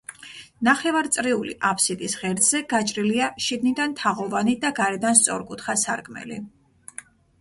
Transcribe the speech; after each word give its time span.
ნახევარწრიული 0.67 1.51
აფსიდის 1.71 2.15
ღერძზე 2.23 2.61
გაჭრილია 2.73 3.27
შიგნიდან 3.49 3.95
თაღოვანი 4.01 4.57
და 4.65 4.73
გარედან 4.81 5.21
სწორკუთხა 5.23 5.77
სარკმელი. 5.87 6.41